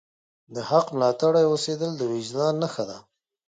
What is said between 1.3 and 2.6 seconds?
اوسیدل د وجدان